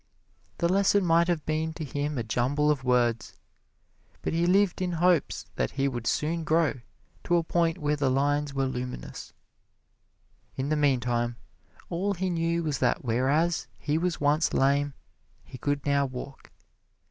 The 0.57 0.67
lesson 0.67 1.05
might 1.05 1.27
have 1.27 1.45
been 1.45 1.73
to 1.75 1.85
him 1.85 2.17
a 2.17 2.23
jumble 2.23 2.71
of 2.71 2.83
words, 2.83 3.35
but 4.23 4.33
he 4.33 4.47
lived 4.47 4.81
in 4.81 4.93
hopes 4.93 5.45
that 5.57 5.69
he 5.77 5.87
would 5.87 6.07
soon 6.07 6.43
grow 6.43 6.79
to 7.23 7.35
a 7.37 7.43
point 7.43 7.77
where 7.77 7.95
the 7.95 8.09
lines 8.09 8.51
were 8.51 8.65
luminous. 8.65 9.31
In 10.55 10.69
the 10.69 10.75
meantime, 10.75 11.35
all 11.91 12.15
he 12.15 12.31
knew 12.31 12.63
was 12.63 12.79
that 12.79 13.05
whereas 13.05 13.67
he 13.77 13.99
was 13.99 14.19
once 14.19 14.55
lame 14.55 14.95
he 15.43 15.59
could 15.59 15.85
now 15.85 16.07
walk. 16.07 16.51